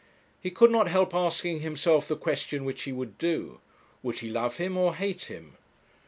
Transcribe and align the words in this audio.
He 0.39 0.49
could 0.49 0.71
not 0.71 0.87
help 0.87 1.13
asking 1.13 1.59
himself 1.59 2.07
the 2.07 2.15
question 2.17 2.65
which 2.65 2.81
he 2.85 2.91
would 2.91 3.19
do. 3.19 3.59
Would 4.01 4.17
he 4.21 4.31
love 4.31 4.57
him 4.57 4.75
or 4.75 4.95
hate 4.95 5.25
him? 5.25 5.57